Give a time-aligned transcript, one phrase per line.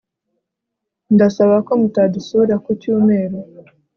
[1.15, 3.37] ndasaba ko mutadusura kucyumeru